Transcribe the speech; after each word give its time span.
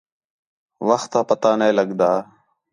وخت 0.87 1.09
تا 1.13 1.21
پتہ 1.29 1.51
نے 1.59 1.69
لڳدا 1.77 2.11